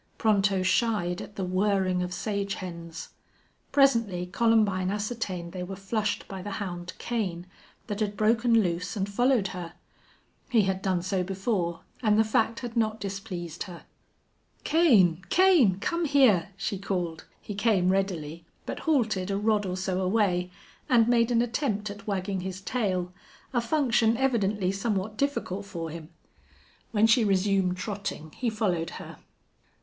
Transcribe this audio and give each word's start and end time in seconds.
Pronto 0.17 0.63
shied 0.63 1.21
at 1.21 1.35
the 1.35 1.45
whirring 1.45 2.01
of 2.01 2.11
sage 2.11 2.55
hens. 2.55 3.09
Presently 3.71 4.25
Columbine 4.25 4.89
ascertained 4.89 5.51
they 5.51 5.61
were 5.61 5.75
flushed 5.75 6.27
by 6.27 6.41
the 6.41 6.53
hound 6.53 6.93
Kane, 6.97 7.45
that 7.85 7.99
had 7.99 8.17
broken 8.17 8.63
loose 8.63 8.95
and 8.95 9.07
followed 9.07 9.49
her. 9.49 9.73
He 10.49 10.63
had 10.63 10.81
done 10.81 11.03
so 11.03 11.23
before, 11.23 11.81
and 12.01 12.17
the 12.17 12.23
fact 12.23 12.61
had 12.61 12.75
not 12.75 12.99
displeased 12.99 13.61
her. 13.65 13.83
"Kane! 14.63 15.21
Kane! 15.29 15.77
come 15.79 16.05
here!" 16.05 16.49
she 16.57 16.79
called. 16.79 17.25
He 17.39 17.53
came 17.53 17.89
readily, 17.89 18.43
but 18.65 18.79
halted 18.89 19.29
a 19.29 19.37
rod 19.37 19.67
or 19.67 19.77
so 19.77 20.01
away, 20.01 20.49
and 20.89 21.07
made 21.07 21.29
an 21.29 21.43
attempt 21.43 21.91
at 21.91 22.07
wagging 22.07 22.39
his 22.41 22.59
tail, 22.61 23.13
a 23.53 23.61
function 23.61 24.17
evidently 24.17 24.71
somewhat 24.71 25.15
difficult 25.15 25.63
for 25.67 25.91
him. 25.91 26.09
When 26.89 27.05
she 27.05 27.23
resumed 27.23 27.77
trotting 27.77 28.31
he 28.31 28.49
followed 28.49 28.89
her. 28.97 29.19